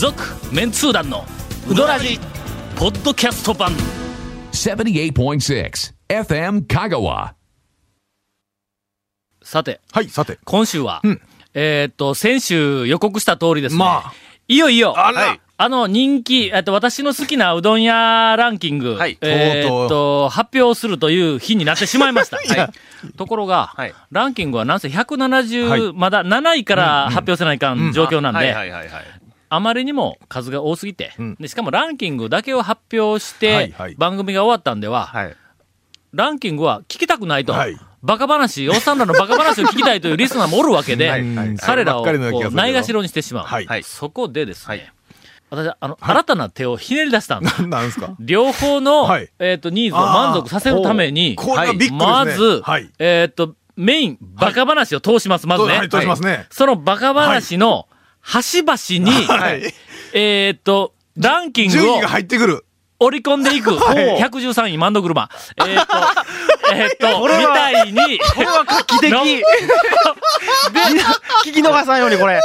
[0.00, 1.26] 続メンツー団の
[1.68, 2.18] ウドラジ
[2.74, 3.70] ポッドキャスト版。
[4.52, 7.34] 78.6 FM Kagawa.
[9.42, 10.38] さてはい、さて。
[10.46, 11.20] 今週は、ん。
[11.52, 14.12] えーっと先週予告した通りですね、まあ。
[14.48, 15.20] いよいよあら。
[15.20, 15.40] はい。
[15.58, 19.18] あの人気、えっと、私の好きなうどん屋ランキング、はい。
[19.20, 22.40] えーっと、発表するという日になってしまいました。
[22.56, 22.72] や。
[23.18, 23.92] ところが、はい。
[24.10, 25.92] ランキングはなんせ170、はい。
[25.92, 27.92] まだ7位から発表せないかん。
[27.92, 29.19] 状況なんで、はいはいはいはい。
[29.50, 35.36] あまりにも数が多すぎて、んでしかもランキングだけを発表して、はいはい番組が終わったんでは、はい。
[36.12, 37.52] ランキングは聞きたくないと。
[37.52, 42.06] はいバカ話、おっさんらのバカ話を聞きたいというリスナーもおるわけで、はいはい彼らを
[42.50, 43.44] ないがしろにしてしまう。
[43.44, 44.92] はいはいそこでですね、はい
[45.50, 47.66] 私はあの、新たな手をひねり出したんです。
[47.66, 48.14] なんですか？
[48.20, 51.36] 両方の、はいえっ、と、ニーズを満足させるために。
[51.92, 52.88] まず、はい。
[53.00, 55.76] えっ、と、メイン、バカ話を通します、まずね。
[55.76, 56.46] はい、通しますね。
[56.50, 57.88] そのバカ話の
[58.20, 58.78] 端々
[59.10, 59.74] に、はい。
[60.12, 62.64] えっ、と、ランキングを順位が入ってくる。
[63.02, 65.30] 織り込んでいく、はい113位マンド車。
[65.66, 65.96] えっ、と、
[66.74, 69.24] えっ、と、みたいに、これは画期的の
[71.44, 72.40] 聞き逃さんようにこれ。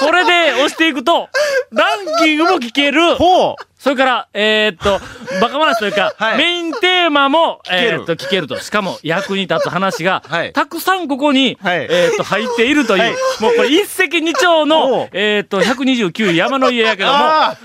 [0.00, 1.28] これで押していくと、
[1.70, 3.16] ランキングも聞ける。
[3.16, 4.98] ほうそれから、えーっと、
[5.42, 6.38] バカ話というか、はい。
[6.38, 8.58] メインテーマも、えーっと、聞けると。
[8.58, 10.54] しかも、役に立つ話が、 はい。
[10.54, 11.86] たくさんここに、はい。
[11.90, 13.12] えーっと、入っているという、はい。
[13.40, 17.56] もうこれ一石二鳥おのう、えーっと、129位山の家やけども、あ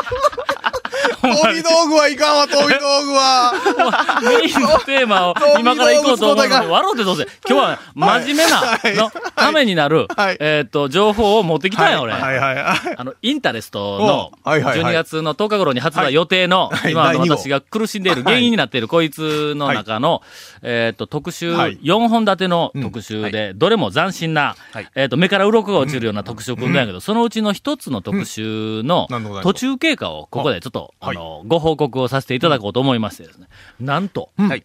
[1.22, 4.20] 飛び道具はいかんわ、飛び道具は。
[4.22, 7.26] メインのテーマを今から行こうと思うのに、笑うてどうせ。
[7.48, 8.96] 今日は真面目なはい。
[8.96, 12.12] のためになるはい、えっと、情報を持ってきたんよ、俺。
[12.14, 14.92] あの、インタレストのおはいはいはい。
[14.92, 16.92] 12月の10日頃に発売予定の、はい。
[16.92, 20.22] 今あの私が苦しんでいる原因になっているこいつの中の、
[20.62, 21.78] えっと、特集、はい。
[21.82, 29.08] 4本立ての特集で、どれも斬新なはい、えっと、目から鱗が落ちるような特集を組んだんやけど、そのうちの一つの特集の
[29.42, 33.48] 途中経過をここでちょっと、はいあの、ご報告をさせていただこうと思いましてですね。
[33.80, 34.64] なんと、はい。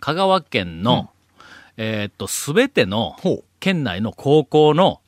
[0.00, 1.10] 香川県の、
[1.76, 3.16] えっと、すべての。
[3.60, 5.00] 県内の高校の。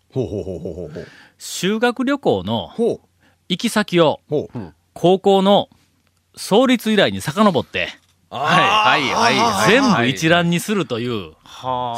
[1.39, 2.73] 修学旅行の。
[3.49, 4.21] 行き先を。
[4.95, 5.69] 高校の
[6.37, 7.89] 創立以来に遡って、
[8.31, 9.03] はい。
[9.11, 9.39] はい。
[9.39, 9.71] はい。
[9.71, 11.33] 全部一覧にするという、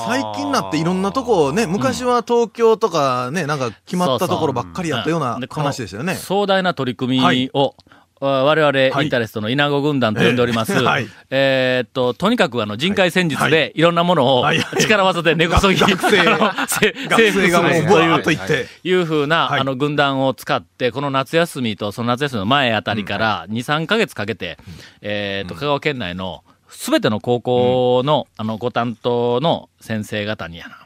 [0.07, 6.15] 最近になっていろんなとこね、昔は東京とかね、なんか決まったところばっかりやったような話でしたよね。
[6.15, 7.90] 壮大な取り組はいみを、あ
[8.21, 9.05] 我々、はい。
[9.05, 10.73] インタレストの稲子軍団と呼んでおります。
[10.75, 11.09] ええはい。
[11.31, 13.83] えーっと、とにかくあの人海戦術でい。
[13.83, 14.59] ろんなものをはい。
[14.59, 18.69] はい力技で根こそぎ、学生あのせ征服す学生がもうるブワーっという。
[18.85, 19.61] いうふうな、はい。
[19.61, 24.59] あの、軍団を使って、この夏休みとその夏休みの前あたりから、2、3ヶ月かけて、
[25.01, 30.80] えーっと、香川県内のすべての高校の、あの、ご担当の先生方にやな、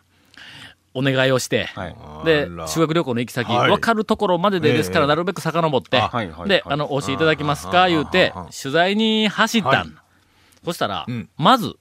[0.94, 1.96] お願いをして、はい。
[2.24, 3.70] で修学旅行の行き先、はい。
[3.70, 6.62] 分かるところまででですから、ええなるべく遡ってで、はい。
[6.64, 8.32] あの、お教えいただけますか、言うて
[8.62, 9.88] 取材に走ったはい。
[9.88, 9.96] ん。
[10.64, 11.76] そしたらうん、まず、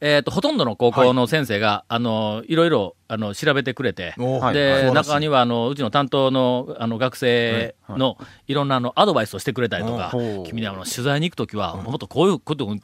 [0.00, 4.14] えっと、ほとんどの高校の先生が、あの、いろいろ、あの、調べてくれて、
[4.54, 8.16] で、中には、あの、うちの担当の、あの、学生の、
[8.48, 10.10] いろんな、あの、アドバイスをしてくれたりとか
[10.46, 12.80] 君にあの、取材に行くときは、もっとこういうことに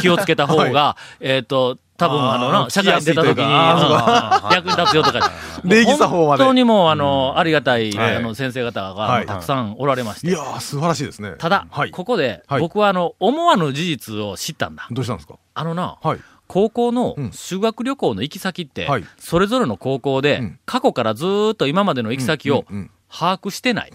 [0.00, 5.30] 気をつけた方はが、えっと、多分あのな、社会に出た時に、役に立つよとか。
[5.64, 10.28] 礼儀作法まで本当にもう、あの、ありがたい、はいあの、先生方はいがたくさんおられまして。
[10.28, 11.34] いやー、素晴らしいですね。
[11.38, 11.90] ただ、はい。
[11.90, 14.86] ここで、はい僕はあの、思わぬ事実を知ったんだ。
[14.90, 15.34] どうしたんですか？
[15.54, 16.18] あのな、はい。
[16.46, 22.64] 高校のうん修学旅行の行き先って、はいそれぞれの高校で、うん過去からずーっと今までの行き先を
[23.12, 23.92] 把握してない。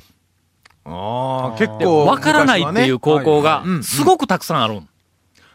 [0.86, 2.06] ああ、結で、構。
[2.06, 4.90] わからないっていう高校がすごくたくさんあるん。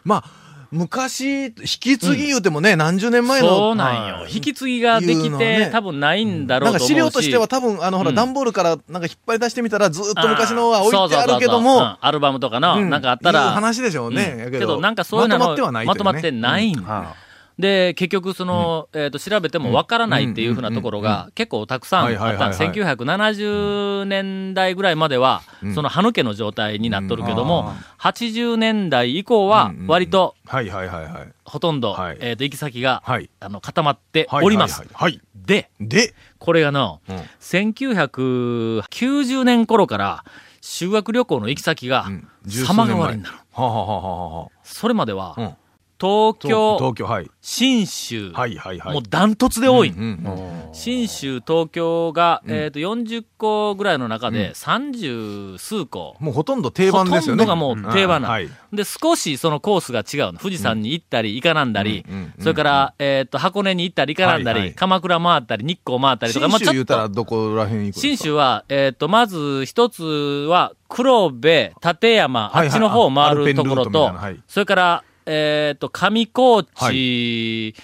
[0.02, 0.24] まあ、
[0.72, 3.48] 昔、引き継ぎ言うてもね、何十年前の。
[3.48, 4.14] そうなんよ。
[4.14, 4.32] はい。
[4.32, 6.88] 引き継ぎができて、ね多分ないんだろなかうんと思うし。
[6.88, 8.16] 資料としては多分、あの、ほら、うん。
[8.16, 11.58] 段ボールからなんか引っ張り出してみたら、ずーっと昔のは置いてあるけどそうそうそうそう。
[11.58, 11.64] うん。
[11.64, 12.88] も、アルバムとかの、うん。
[12.88, 13.46] なんかあったら。
[13.46, 14.32] いう話でしょうね。
[14.34, 14.40] うん。
[14.44, 16.04] やけど、なんかそういうのまとまってはないというね。
[16.04, 17.14] まとまってないんは
[17.60, 22.20] で、結局、その、えっ、と、調べてもわからないっていうふうなところが結構たくさんあった。
[22.20, 22.68] はいはいはいはい。
[22.70, 25.42] 1970年代ぐらいまでは、
[25.74, 31.28] その歯抜けの状態になっとるけども、80年代以降はうんうん、割と、はいはいはいはい。
[31.44, 32.16] ほとんど、はい。
[32.20, 33.28] えっ、と、行き先が、はい。
[33.40, 34.80] あの、固まってはいおります。
[34.80, 35.20] はいはいはい。
[35.34, 37.16] で、で、これがの、うん。
[37.40, 40.24] 1990年頃から、
[40.60, 42.06] 修学旅行の行き先が
[42.46, 43.36] 様変わりになる。
[43.52, 45.56] はあはあはあはあはそれまでは。
[46.00, 47.30] 東京、東京、はい。
[47.42, 48.92] 新州、はいはいはい。
[48.94, 49.90] もうダントツで多い。
[49.90, 56.16] うんうん新州、東京が、うんえっ、と、40校ぐらいの中で30数校。
[56.20, 57.44] もうほとんど定番ですよね。
[57.44, 58.48] ほとんどがもう定番なのはい。
[58.72, 60.38] で、少しそのコースが違うの。
[60.38, 62.06] 富士山に行ったり、行かなんだり、
[62.38, 68.00] それから、えっ、と、箱根に行ったり、行かなんだり、はいはい鎌倉回ったり、日光回ったりとか、新州言うたらと、どこら辺行くんですか？
[68.00, 77.74] 新州は、えっ、と、まず一つは、黒部、立山、あっちの方を回るところとなはい、それから、えっ、と、上高地、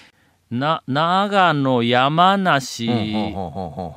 [0.51, 2.87] な、長野、山梨、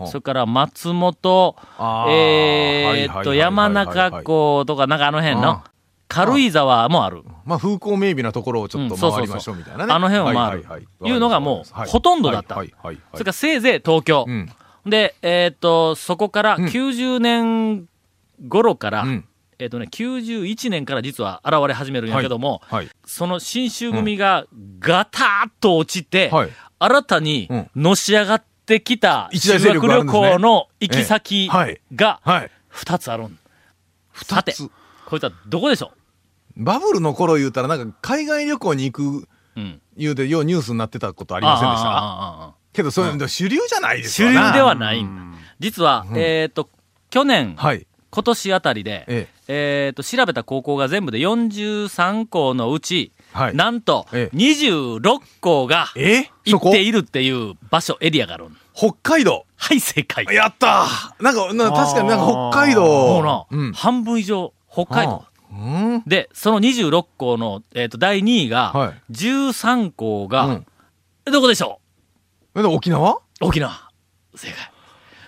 [0.07, 5.65] それから松本、えーっと、はいはいはいはいはい山中湖とか、なんかあの辺のあ、
[6.09, 7.23] 軽井沢もある。
[7.45, 9.93] まあ風光明媚なところをちょっと回りましょうみたいなね。
[9.93, 10.39] あの辺を回る。
[10.39, 11.17] はいはいはいい。
[11.17, 12.57] うのがもうはいほとんどだった。
[12.57, 13.05] はいはいはいはい。
[13.13, 14.25] それからせいぜい東京。
[14.27, 14.51] うん。
[14.87, 16.65] で、えーっと、そこからうん。
[16.67, 17.89] 90年
[18.49, 19.25] 頃から、うん
[19.61, 22.89] えーっとね、91年から実は現れ始めるんやけども、はい。
[23.05, 24.47] その新州組が
[24.79, 26.51] ガタッと落ちて、はい。
[26.79, 31.49] 新たにうんのし上がってきた修学旅行の行き先
[31.95, 32.51] がはい。
[32.73, 33.39] 2つあるん。
[34.15, 34.71] さて二つ、
[35.05, 35.93] こいつはどこでしょ
[36.57, 39.81] バブルの頃言うたらなんか海外旅行に行くううん。
[39.97, 45.39] 言うてようニュースになってたことありませんでしたけどそれ、主流じゃないです主よ流ではないんだ。
[45.59, 46.71] 実は、うんえっ、と、
[47.11, 47.87] 去年、はい。
[48.11, 56.23] 今年あたりで、ええっ、と、調べた高校が全部で43校のうち、はいなんと、ええ26校がえ。
[56.23, 56.31] え？
[56.45, 58.47] 行っているっていう場所、エリアがある。
[58.75, 59.47] 北海道。
[59.57, 60.25] はい、正解。
[60.35, 62.83] やったーなんか、な確かになんか北海道。
[62.83, 63.73] もうな、うん。
[63.73, 65.25] 半分以上、北海道。
[65.53, 66.03] うん。
[66.07, 70.67] で、その26校の、えっ、と、第2位が、はい13校が、うん
[71.31, 71.81] どこでしょ
[72.57, 73.13] えで沖縄？
[73.13, 73.91] う沖縄。
[74.35, 74.57] 正解。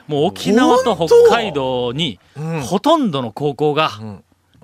[0.08, 3.90] もう沖縄と北海道に、うんほとんどの高校が、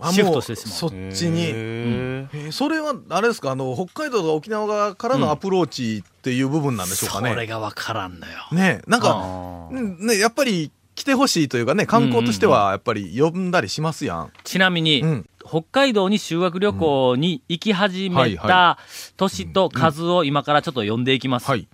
[0.00, 1.42] あシフトしてしまうそっちに。
[1.42, 7.30] へえーそれは、あれですか、あの、北海道と沖縄側からのアプローチっていう部分なんでしょうかね？
[7.30, 8.32] それがわからんのよ。
[8.52, 14.32] ねなんか、ね、やっぱり来てほしいというかね、観光としてはやっぱり呼んだりしますやん。
[14.44, 18.78] ちなみに、うん北海道に修学旅行に行き始めはいはた
[19.16, 21.48] 年と数を今からちょっと読んでいきます。
[21.48, 21.66] はい。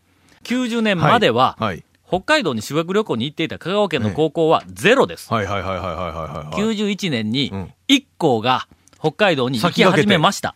[0.45, 1.83] 90年までは、はい。
[2.15, 5.33] 北海道に修学旅行に行っていた香川県の高校はゼロです。
[5.33, 5.91] はいはいはいはいはい
[6.47, 7.51] はい、91年に
[7.89, 8.69] 1校が
[9.01, 10.55] 北海道に行き始めました。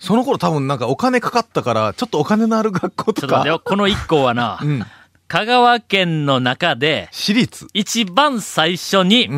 [0.00, 3.44] その頃多分なんかお金かかったから、ちょっとお金のある学校とか。
[3.44, 4.84] とこの1校はな、 うん、
[5.28, 7.68] 香川県の中で、私立。
[7.74, 9.28] 一番最初に、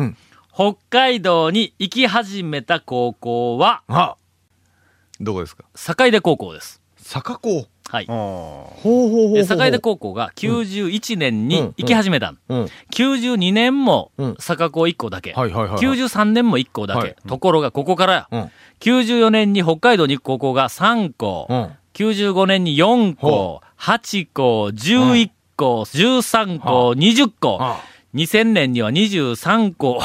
[0.53, 3.83] 北海道に行き始めた高校は、
[5.19, 5.63] どこですか？
[5.75, 6.81] 坂出高校です。
[6.97, 7.67] 坂高。
[7.91, 8.05] はい。
[8.05, 9.35] ほうほうほうほう。
[9.35, 12.33] で坂出高校が91年に行き始めた。
[12.47, 12.65] うん。
[12.93, 14.35] 92年もうん。
[14.39, 15.33] 坂高1校だけ。
[15.33, 15.81] はいはいはいはい。
[15.81, 16.99] 93年も1校だけ。
[17.01, 17.15] はい。
[17.27, 18.13] ところがここから。
[18.13, 18.51] や、うん。
[18.79, 21.69] 94年に北海道に行く高校が3校、うん。
[21.93, 27.81] 95年に4校、8校、11校、13校、20校、あ。
[28.15, 29.99] 2000年には23校。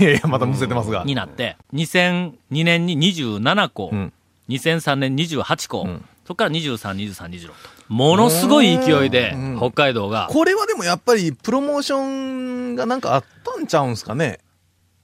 [0.00, 1.04] いやいや、またむせてますが。
[1.04, 4.12] になって、2002年に27校、うん。
[4.48, 6.76] 2003年28校、んそこから23、
[7.12, 7.52] 23、26と。
[7.88, 9.56] ものすごい勢いでうん。
[9.58, 14.38] 北海道が、これはでもやっぱりプロモーションがなんかあったんちゃうんすかね？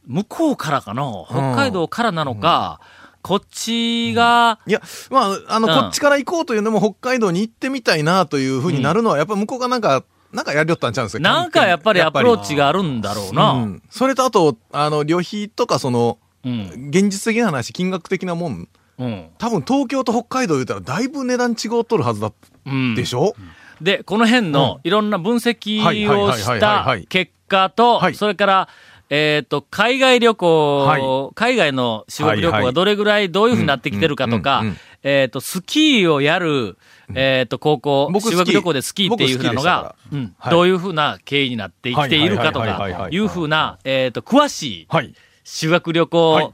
[0.07, 1.03] 向こうからかな？
[1.29, 2.81] 北海道からなのか、
[3.21, 5.81] こっちが、いや、まあ、あの、うん。
[5.83, 11.23] こっちから行こうというのも北海道に行ってみたいなというふうになるのは、やっぱ向こうがなんか、なんかやりよったんちゃうんですか？
[11.23, 13.53] なんかやっぱりアプローチがあるんだろうな。
[13.53, 13.63] うん。
[13.63, 13.83] うん。
[13.91, 16.89] それとあと、あの、旅費とかその、うん。
[16.91, 18.69] 現実的な話、金額的なもん
[18.99, 19.31] うん。
[19.39, 22.33] 多分東京と北海道言うたらだいぶ値段違うとるはずだ
[22.67, 22.95] うん。
[22.95, 23.35] でしょ、
[23.81, 28.15] で、この辺のいろんな分析をしたはい結果とは、い。
[28.15, 28.69] それから、
[29.11, 34.65] えっ、と、海外旅行、は海外の修学旅行がどれぐらいどういうふうになってきてるかとか
[35.03, 36.77] えっと、スキーをやる、
[37.15, 40.35] えっと、高校、修学旅行でスキーっていうふうなのが、うん。
[40.39, 40.53] はい。
[40.53, 45.15] どういうふうな経緯になってきているかとかは、いいうふうな、えっと、詳しいはい。
[45.45, 46.51] 修学旅行、はい。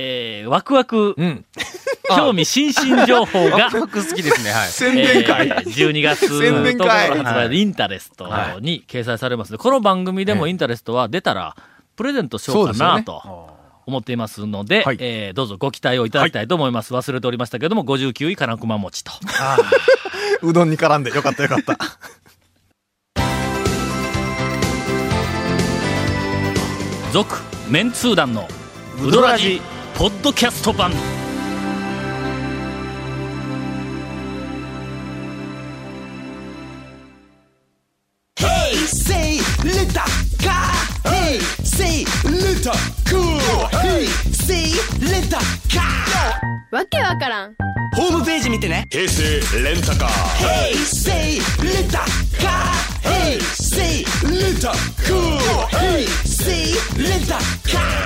[0.00, 1.44] えーワクワク、うん。
[2.16, 4.68] 興味津々情報が、僕好きですね、はい。
[4.68, 8.26] 宣伝会、えー12月宣伝10日会から発売のインタレスト
[8.60, 11.56] に掲載されますので、この番組でもインタレストは出たら、
[11.96, 16.94] プレゼントしようかなと思っていますので、はいえーどうぞご期待をいただきたいと思います。
[16.94, 19.12] 忘れておりましたけども、59位金熊餅と。
[20.42, 21.76] うどんに絡んでよかったよかった。
[27.12, 27.36] 続、
[27.68, 28.46] メンツー団の
[29.02, 29.60] ウドラジ、
[29.96, 30.92] ポッドキャスト版。
[42.58, 42.72] Letter
[43.08, 43.38] cool
[43.70, 45.38] hey say letter
[45.68, 45.84] car
[46.72, 47.54] わけわからん
[47.94, 49.22] ホームページ見てね平成
[49.62, 52.00] レンタカー hey say letter
[52.40, 52.50] car
[53.02, 54.72] hey say letter
[55.06, 55.38] cool
[55.68, 58.04] hey say letter car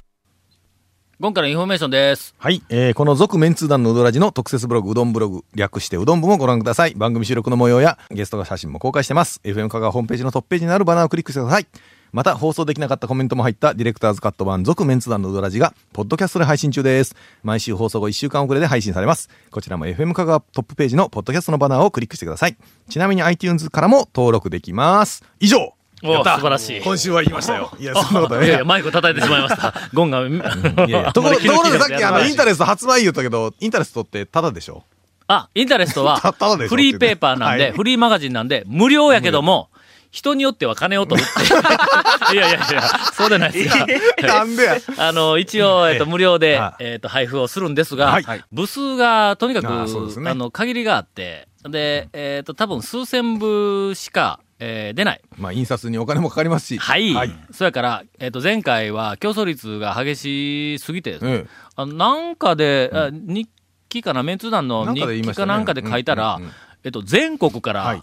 [1.18, 2.34] 今回のインフォメーションです。
[2.36, 2.60] はい。
[2.68, 6.94] えーこの続メンツー団のうどらじの特設ブログ、うどんブログ、略してうどん部もご覧ください。
[6.96, 9.40] 番組収録の模様やゲストが写真も公開してます。
[9.44, 11.66] FM 香川ホームページのトップページにあるバナーをクリックしてください。
[12.12, 17.16] また、放送できなかったコメントも入ったディレクターズカット版続メンツー団のうどらじが、ポッドキャストで配信中です。
[17.42, 19.30] 毎週放送後1週間遅れで配信されます。
[19.50, 22.56] こちらも FM 香川トップページのポッドキャストのバナーをクリックしてください。
[22.90, 25.24] ちなみに iTunes からも登録できます。
[25.40, 25.72] 以上
[26.04, 26.82] おやった素晴らしい。
[26.82, 27.72] 今週は言いましたよ。
[27.80, 29.72] いや、そんなこといないやいや、マイク叩いてしまいました。
[29.94, 34.84] ゴンが、いいやいやところところでさっきあの、インタレスト発売言ったけど、インタレストってタダでしょ
[35.28, 36.18] あ、インタレストは
[36.68, 39.70] フリーペーパーなんで、はいフリーマガジンなんで、無料やけども、
[40.12, 41.42] 人によっては金を取るって。
[42.34, 42.82] いやいやいや、
[43.14, 43.86] そうでないですか。
[44.26, 55.20] なんでや あの、一応、えっと、無料では、いえっと、配布をするんですがはい、部数がとにかく、あの、限りがあって、で、えっと、多分数千部しか、えー出ない。
[55.38, 56.78] まあ、印刷にお金もかかりますし。
[56.78, 57.14] はい。
[57.14, 57.34] はい。
[57.50, 63.48] そやから、えっ、と、前回は競争率が激しすぎてですね、えあのなんかで、あ日
[63.88, 66.54] 記かな、メンツ団の日記かなんかで書いたら、うんうんうん
[66.84, 68.02] えっと、全国から、はい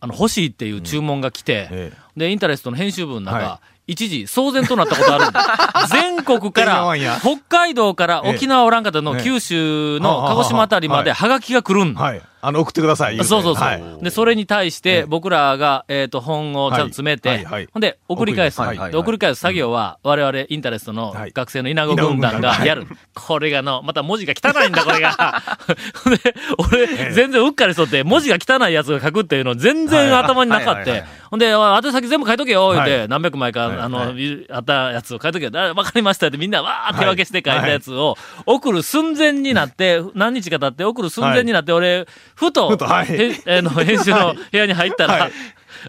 [0.00, 9.24] あの、欲しいっていう注文が来て、えで、インタレストの編集部の中、は一時騒然となったことあるんだ 全国から北海道からええ沖縄おらんかったのええ。
[9.24, 11.94] 九州の鹿児島あたりまではハガキが来るん。
[11.94, 12.00] だ。
[12.00, 12.22] はい。
[12.42, 13.16] あの、送ってください。
[13.18, 13.54] そうそうそう。
[13.54, 13.82] はい。
[14.02, 15.00] で、それに対しええ。
[15.02, 17.68] て、僕らが、えっ、と、本をちゃんと詰めて、はいはいはい。
[17.72, 18.60] ほんで、送り返す。
[18.90, 21.32] で送り返す作業は、我々、インタレストのはい。
[21.32, 22.86] 学生の稲子軍団がやる。
[23.14, 25.42] これがの、また文字が汚いんだ、これが。
[26.24, 31.04] で、俺、全然うっかりしとって、文字が汚いやつが書くっていうの全然頭になかって。
[31.30, 34.46] ほんで、宛先全部書いとけよ、言うて、はい何百枚か、はいあの、はい。
[34.50, 35.50] あったやつを書いとけよ。
[35.54, 38.16] あわかりましたってみんなわー手分けして書いたやつを、
[38.46, 43.08] 送る寸前になって、何日か経って送る寸前になって、俺、ふと、はい。
[43.62, 45.32] の、編集の部屋に入ったら、はい。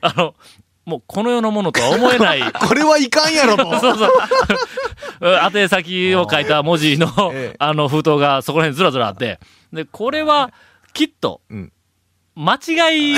[0.02, 0.36] あの、
[0.86, 3.64] もうこの世のものとは思えない、 これはいかんやろと。
[3.80, 4.12] そうそう。
[5.56, 7.56] 宛先を書いた文字の、ええ。
[7.60, 9.40] あの封筒がそこら辺ずらずらあって、
[9.72, 10.52] で、これは、
[10.94, 11.72] きっと、うん。
[12.36, 13.16] 間違い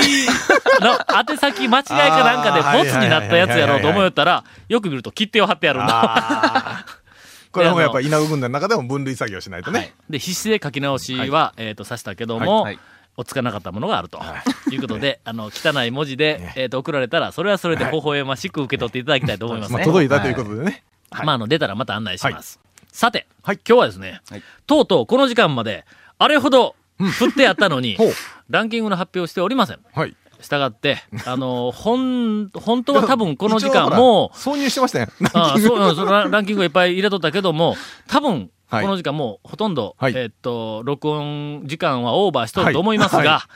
[0.80, 0.98] の、
[1.30, 6.84] 宛先間違いかなんかでボツになったやつやろうと思ったら、よく見ると切手を貼ってあるんだ。
[7.50, 9.94] これはもうやっぱ稲子軍団の中でも分類作業しないとね。
[10.10, 12.74] で、必死で書き直しは、えっ、と、さしたけども、はい。
[12.74, 14.20] はいおつかなかったものがあると。
[14.70, 19.84] いうことで、あの、汚い文字で、えっ、と、送られたら、それはそれで微笑ましく受け取っていただきたいと思いますまあ、ね。
[19.84, 20.82] 届いたということでね。
[21.10, 22.60] まあ、あの、出たらまた案内します。
[22.94, 25.84] さて、はい今日はですね、はいとうとうこの時間まで、
[26.16, 27.96] あれほど振ってやったのに、
[28.48, 29.80] ランキングの発表をしておりません。
[29.92, 30.16] はい。
[30.40, 35.08] したがって、あの、本、本当は多分この時間もう、挿入してましたよ。
[35.32, 38.86] ああそうランキングをいっぱい入れとったけども、多分、こはい。
[38.86, 40.12] の時間もうほとんど、はい。
[40.16, 43.28] えっと、録音時間はオーバーしとると思いますが、はい。
[43.28, 43.48] は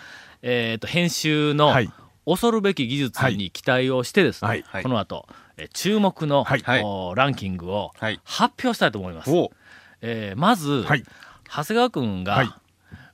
[0.43, 1.91] えっと、編集のはい。
[2.27, 6.61] 恐るべき技術に期待をしてですね、この後、え注目の、はい。
[6.61, 6.83] はい。
[6.85, 8.21] おランキングをはい。
[8.25, 9.31] 発表したいと思います。
[9.31, 9.51] お。
[10.03, 11.05] えーまず、はい。
[11.49, 12.51] 長谷川くんが、はい。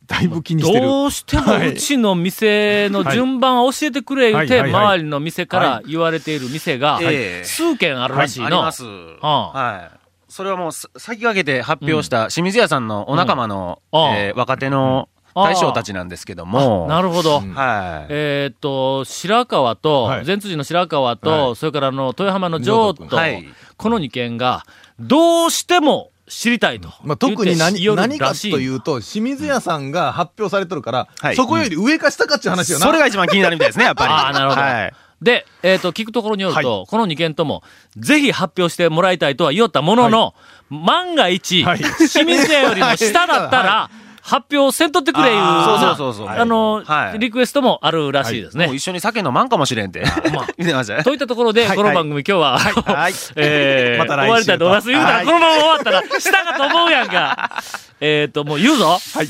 [0.06, 0.86] だいぶ気にしてる。
[0.86, 7.44] どうしてもうちの店の順番を教えてくれ言うて、周りの店から言われている店が、ええ。
[7.44, 8.46] 数軒あるらしいの。
[8.46, 8.84] あります。
[9.22, 10.03] あはい。
[10.34, 16.86] それはもうさ先駆けて発表した清水屋さんのお仲間の、うんえー若手の大将たちなんですけども。
[16.88, 17.38] なるほど。
[17.38, 18.06] うんはい。
[18.08, 23.44] えーっと、白川と、はい前辻の白川と、はいそれからあの、豊浜の城城と、はい
[23.76, 24.64] この2軒が、
[24.98, 26.88] どうしても知りたいと。
[27.04, 32.86] まあ、特に何何かというと、清水屋さんが発表されてるから、はいそこより上か下かっていう話よな。
[32.86, 34.12] それが一番気になるみたいですね、やっぱり。
[34.12, 34.60] ああ、なるほど。
[34.60, 34.92] はい。
[35.24, 37.62] で、えっ、と、聞くところによると、この2件とも、
[37.96, 40.34] ぜひ発表してもらいたいとは言おったものの、
[40.70, 43.90] 万が一、はい清水屋よりも下だったら、
[44.20, 48.66] 発表せんとってくれいう、あーなそうそうそうそうあの、はいリクエストもあるらしいですね。
[48.66, 50.00] もう一緒に酒飲まんかもしれんって。
[50.32, 50.46] ま
[50.82, 51.04] したね。
[51.04, 53.12] といったところで、はいこの番組今日は、はい。
[53.36, 54.88] えー また終わりたいと思います。
[54.88, 57.62] 言うたら、はいこのまま終わったら、下かと思うやんか。
[58.00, 58.98] えっと、もう言うぞ。
[59.14, 59.28] はい。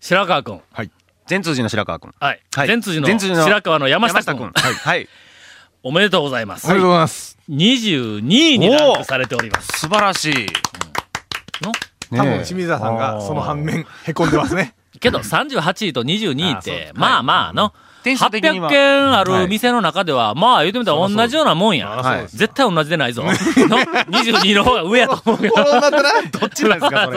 [0.00, 0.60] 白川君。
[1.26, 2.12] 全通寺の白川君。
[2.20, 2.40] はい。
[2.54, 4.52] はい全辻の全辻の白川の山下君。
[4.54, 4.74] はい。
[4.74, 5.08] はい。
[5.82, 6.66] おめでとうございます。
[6.66, 7.38] おめでとうございます。
[7.50, 8.18] 22
[8.54, 9.80] 位にランクされております。
[9.80, 10.46] 素晴らしい。
[11.62, 11.72] の？
[12.10, 14.74] 多分清水屋さんがその反面、へこんでますね。
[15.00, 17.74] けど、38位と22位って、まあまあの、
[18.04, 21.88] 点数的に800は件ある店の中では、まあ言うてみたら同じようなもんや。
[21.88, 23.22] はい絶対同じでないぞ。
[23.24, 25.52] の22の方が上やと思うよ。
[25.52, 27.10] こうなったら、どっちなんですか、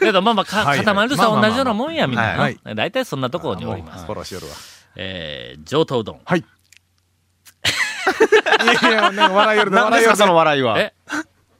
[0.00, 2.74] けど、まあまあ、固まるとさ、同じようなもんや、みんなはいの。
[2.74, 4.04] 大体そんなところにおります。
[4.04, 4.52] フォローしよるわ。
[4.96, 6.20] えー、上等うどん。
[6.24, 6.40] はい。
[6.40, 6.44] い
[8.66, 10.16] やいや、なんか笑いよる笑いよるね。
[10.16, 10.78] その笑いは。
[10.80, 10.92] え？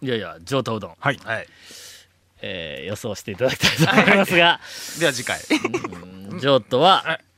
[0.02, 0.94] いやいや、上等うどん。
[0.98, 1.20] はい。
[1.24, 1.46] はい。
[2.42, 4.60] えー、予想していただきたいと思いますが、
[5.00, 5.38] では次回。
[6.40, 7.20] 上等は、